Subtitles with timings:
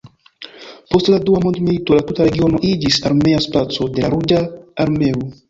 [0.93, 4.43] Post la Dua mondmilito la tuta regiono iĝis armea spaco de la Ruĝa
[4.87, 5.33] Armeo.